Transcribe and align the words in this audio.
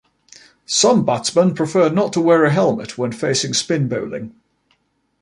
Some 0.65 1.05
batsmen 1.05 1.53
prefer 1.53 1.89
not 1.89 2.11
to 2.13 2.21
wear 2.21 2.43
a 2.43 2.51
helmet 2.51 2.97
when 2.97 3.11
facing 3.11 3.53
spin 3.53 3.87
bowling. 3.87 4.33